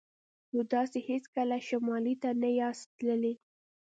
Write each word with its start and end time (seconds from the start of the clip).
نو 0.53 0.61
تاسې 0.73 0.97
هیڅکله 1.09 1.57
شمال 1.67 2.05
ته 2.21 2.29
نه 2.41 2.49
یاست 2.59 2.87
تللي 2.97 3.33